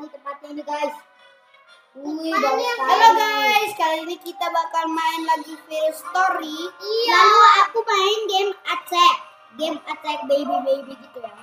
sekali 0.00 0.16
tempatnya 0.16 0.48
ini 0.56 0.62
guys. 0.64 0.96
Wih, 1.92 2.32
yang-. 2.32 2.80
Halo 2.88 3.08
guys, 3.20 3.70
kali 3.76 4.08
ini 4.08 4.16
kita 4.16 4.46
bakal 4.48 4.88
main 4.88 5.22
lagi 5.28 5.52
Virus 5.68 6.00
Story. 6.00 6.56
Iya. 6.80 7.12
Lalu 7.12 7.40
aku 7.60 7.78
main 7.84 8.20
game 8.24 8.52
attack. 8.64 9.16
Game 9.60 9.78
attack 9.84 10.24
baby 10.24 10.56
baby 10.64 10.96
gitu 10.96 11.18
ya. 11.20 11.34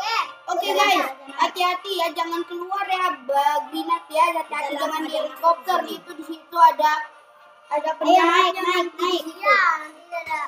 Oke. 0.00 0.16
Oke 0.48 0.66
Jangan, 0.72 0.80
guys, 0.80 1.06
hati-hati 1.44 1.92
ya, 2.00 2.08
jangan 2.16 2.40
keluar 2.48 2.88
ya, 2.88 3.12
Bagrinat 3.28 4.04
ya, 4.08 4.24
hati-hati 4.40 4.74
jangan 4.80 5.00
di 5.04 5.10
helikopter 5.12 5.78
itu 5.92 6.10
di 6.16 6.24
situ 6.24 6.56
ada 6.56 7.04
ada 7.68 7.90
naik 8.00 8.00
penjahatnya 8.00 8.62
naik 8.64 8.88
di 8.88 8.96
naik. 8.96 9.22
Iya, 9.28 9.60
ada. 10.24 10.42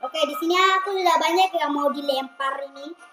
Oke, 0.00 0.16
di 0.16 0.34
sini 0.40 0.56
aku 0.56 0.96
sudah 0.96 1.16
banyak 1.20 1.50
yang 1.60 1.70
mau 1.76 1.92
dilempar 1.92 2.56
ini. 2.72 3.11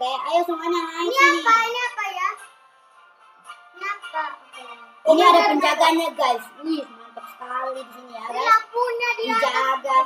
Oke, 0.00 0.08
ayo 0.08 0.40
semuanya 0.48 0.80
naik 0.80 1.04
Ini 1.04 1.12
sini. 1.12 1.40
apa? 1.44 1.54
Ini 1.60 1.80
apa 1.84 2.04
ya? 2.08 2.28
Ini 3.76 3.84
apa? 3.84 4.24
Ini 5.04 5.20
Oh, 5.20 5.28
ada 5.28 5.40
penjaganya 5.46 6.08
guys. 6.16 6.44
Wih, 6.64 6.80
mantap 6.88 7.26
sekali 7.26 7.70
di 7.76 7.84
sini 7.90 8.10
ya 8.10 8.22
Ini 8.22 8.32
guys. 8.32 8.48
lampunya 8.48 9.10
dia. 9.12 9.36
Dijaga, 9.36 9.98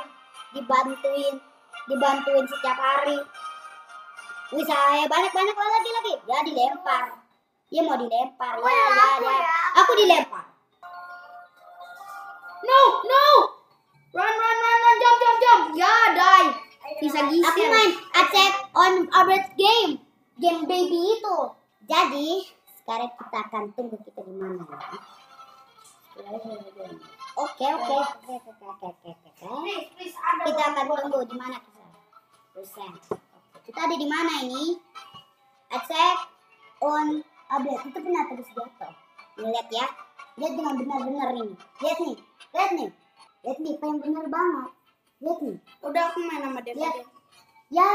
dibantuin, 0.51 1.35
dibantuin 1.87 2.43
setiap 2.43 2.75
hari. 2.75 3.17
Wih, 4.51 4.65
saya 4.67 5.07
banyak-banyak 5.07 5.55
lagi 5.55 5.89
lagi. 5.93 6.13
Ya 6.27 6.37
dilempar. 6.43 7.05
Dia 7.71 7.81
mau 7.81 7.95
dilempar. 7.95 8.53
Ya, 8.57 8.67
ya, 8.67 8.75
ya, 8.75 9.05
aku 9.07 9.23
ya. 9.23 9.35
ya. 9.39 9.57
Aku 9.79 9.91
dilempar. 9.95 10.45
No, 12.61 12.79
no. 12.99 13.23
Run, 14.11 14.33
run, 14.33 14.57
run, 14.57 14.77
run, 14.77 14.95
jump, 14.97 15.17
jump, 15.17 15.37
jump. 15.39 15.61
Ya, 15.71 15.95
die. 16.11 16.47
Bisa 16.95 17.17
Aku 17.17 17.31
gisel. 17.33 17.67
main 17.67 17.91
attack 17.91 18.04
on 18.75 19.07
Albert 19.15 19.55
game. 19.55 20.03
Game 20.35 20.67
baby 20.67 20.99
itu. 21.15 21.39
Jadi, 21.87 22.43
sekarang 22.83 23.11
kita 23.15 23.37
akan 23.47 23.63
tunggu 23.71 23.95
kita 24.03 24.19
di 24.27 24.35
mana 24.35 24.61
ya. 24.67 24.89
Oke, 27.35 27.67
oke, 27.67 27.95
oke, 27.99 28.35
oke, 28.35 28.91
oke, 28.91 29.09
Kita 30.43 30.63
akan 30.71 30.85
tunggu 30.91 31.19
di 31.23 31.35
mana 31.39 31.55
kita. 31.59 31.83
Persen. 32.55 32.91
Kita 33.63 33.79
ada 33.79 33.95
di 33.95 34.07
mana 34.07 34.43
ini? 34.43 34.75
Attack 35.71 36.17
on 36.83 37.23
Albert 37.51 37.81
itu 37.89 37.99
pernah 37.99 38.23
terus 38.27 38.47
jatuh. 38.51 38.93
Lihat 39.39 39.67
ya. 39.71 39.87
Lihat 40.35 40.53
dengan 40.59 40.73
benar-benar 40.83 41.29
ini. 41.31 41.55
Lihat 41.79 41.99
nih. 42.03 42.17
Lihat 42.51 42.71
nih. 42.75 42.89
Lihat 43.43 43.57
nih, 43.61 43.75
yang 43.79 43.97
benar 44.03 44.25
banget. 44.27 44.69
Lihat 45.23 45.39
nih. 45.43 45.57
Udah 45.79 46.03
aku 46.11 46.19
main 46.27 46.41
sama 46.43 46.59
dia. 46.63 46.73
Lihat. 46.75 46.95
Ya, 47.73 47.89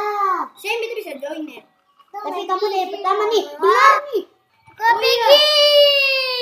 Saya 0.59 0.73
itu 0.83 0.95
bisa 0.99 1.13
join 1.23 1.47
ya. 1.47 1.63
Tapi 2.11 2.43
kamu 2.43 2.67
dari 2.75 2.89
pertama 2.91 3.23
nih, 3.31 3.45
benar 3.55 3.95
nih. 4.11 4.25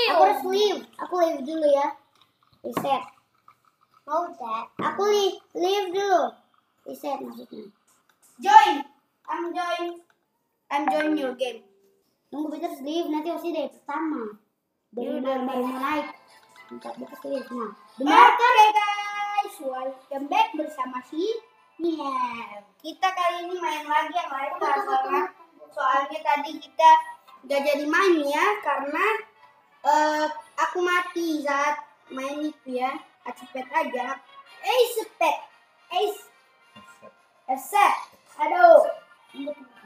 Aku 0.08 0.20
harus 0.24 0.42
leave. 0.48 0.80
Aku 0.96 1.14
leave 1.20 1.42
dulu 1.44 1.66
ya. 1.68 1.86
Reset. 2.64 3.02
Mau 4.08 4.24
deh. 4.32 4.64
Aku 4.80 5.02
leave, 5.04 5.36
leave 5.52 5.88
dulu. 5.92 6.32
Reset 6.88 7.18
maksudnya. 7.20 7.68
Join. 8.40 8.74
I'm 9.28 9.52
join. 9.52 10.00
I'm 10.72 10.88
join 10.88 11.12
your 11.20 11.36
game. 11.36 11.68
Tunggu 12.32 12.56
harus 12.56 12.80
leave 12.80 13.12
nanti 13.12 13.28
harusnya 13.28 13.52
dari 13.60 13.70
pertama. 13.76 14.40
Baru 14.96 15.20
baru 15.20 15.42
leave. 15.44 15.68
mulai. 15.68 16.00
Harus 16.80 17.22
leave. 17.28 17.48
Nah, 17.52 17.68
benar. 18.00 18.28
Oke 18.32 18.66
guys, 18.72 19.56
welcome 19.60 20.26
back 20.32 20.48
bersama 20.56 21.04
si 21.04 21.24
Nia. 21.78 22.14
Kita 22.82 23.08
kali 23.14 23.46
ini 23.46 23.54
main 23.62 23.86
lagi 23.86 24.14
yang 24.14 24.30
lain 24.34 24.52
karena 24.58 25.22
soalnya 25.70 26.18
tadi 26.26 26.58
kita 26.58 26.90
gak 27.46 27.62
jadi 27.62 27.86
main 27.86 28.18
ya 28.26 28.46
karena 28.66 29.06
eh, 29.86 30.26
aku 30.58 30.82
mati 30.82 31.46
saat 31.46 31.78
main 32.10 32.50
itu 32.50 32.82
ya. 32.82 32.98
Acepet 33.22 33.66
aja. 33.70 34.18
Eh 34.66 34.80
sepet. 34.98 35.36
Eh 35.94 36.10
set. 37.54 37.94
Aduh. 38.42 38.82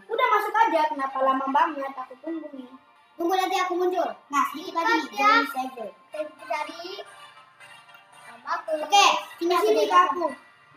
Udah 0.08 0.26
masuk 0.32 0.54
aja. 0.68 0.80
Kenapa 0.92 1.18
lama 1.20 1.46
banget? 1.52 1.92
Aku 1.92 2.14
tunggu 2.24 2.48
nih. 2.56 2.72
Tunggu 3.20 3.36
nanti 3.36 3.56
aku 3.60 3.76
muncul. 3.76 4.08
Nah, 4.32 4.44
sedikit 4.52 4.80
lagi 4.80 5.08
nih. 5.08 5.20
Ya. 5.20 5.32
Dari. 6.48 6.82
Sama 8.28 8.48
aku. 8.60 8.72
Oke, 8.80 9.06
sini 9.40 9.52
aku 9.52 9.66
Sini 9.68 9.76
jadi 9.84 9.90
ke 9.90 9.98
aku. 10.08 10.26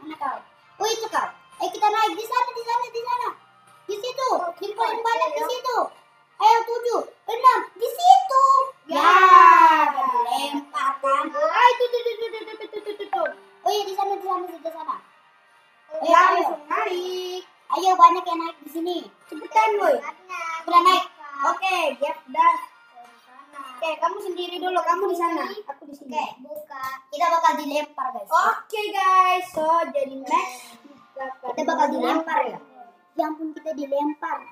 Mana 0.03 0.15
kau? 0.19 0.54
Oh 0.75 0.87
itu 0.87 1.07
kan? 1.07 1.31
Eh 1.63 1.69
kita 1.71 1.87
naik 1.87 2.13
di 2.19 2.25
sana, 2.27 2.49
di 2.51 2.63
sana, 2.63 2.85
di 2.91 3.01
sana. 3.01 3.29
Di 3.85 3.95
situ. 4.01 4.29
Yang 4.59 4.73
paling 4.75 5.01
banyak 5.01 5.29
di 5.35 5.41
situ. 5.47 5.77
Ayo 6.35 6.57
tujuh, 6.67 7.01
enam, 7.31 7.59
di 7.79 7.87
situ. 7.87 8.45
Ya, 8.91 9.15
lempar 10.27 10.91
kan? 10.99 11.25
Itu, 11.31 11.85
itu, 11.87 11.97
itu, 11.97 12.11
itu, 12.11 12.37
itu, 12.43 12.53
itu, 12.59 12.77
itu, 12.91 13.03
itu. 13.07 13.23
Oh 13.65 13.71
iya 13.71 13.83
di 13.87 13.93
sana, 13.95 14.13
di 14.19 14.25
sana, 14.27 14.43
di 14.43 14.59
sana. 14.67 14.95
Ayo, 15.95 16.11
ayo. 16.11 16.49
naik. 16.67 17.41
Ayo 17.71 17.91
banyak 17.95 18.23
yang 18.27 18.39
naik 18.43 18.57
di 18.67 18.69
sini. 18.69 18.97
Cepetan 19.31 19.79
boy. 19.79 19.95
Sudah 20.67 20.81
naik. 20.83 21.05
Oke, 21.45 21.61
okay, 21.61 21.83
Jeff 22.03 22.19
dah. 22.29 22.55
Oke, 23.75 23.89
kamu 24.01 24.17
sendiri 24.17 24.55
dulu, 24.57 24.79
kamu 24.81 25.03
di 25.13 25.17
sana, 25.19 25.45
aku 25.45 25.83
di 25.87 25.95
sini. 25.95 26.15
Oke, 26.15 26.41
buka. 26.41 26.83
Kita 27.11 27.25
bakal 27.31 27.53
dilempar, 27.63 28.07
guys. 28.11 28.27
Oke 28.27 28.64
guys. 28.91 29.45
So, 29.55 29.63
jadi 29.95 30.15
next 30.19 30.75
Kita 31.55 31.61
bakal 31.63 31.87
dilempar 31.95 32.39
ya. 32.43 32.59
Ya 33.15 33.31
ampun 33.31 33.55
kita 33.55 33.71
dilempar. 33.71 34.43